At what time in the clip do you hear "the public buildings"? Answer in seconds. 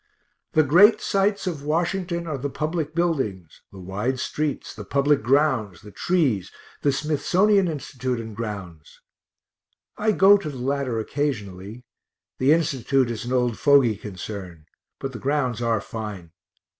2.39-3.61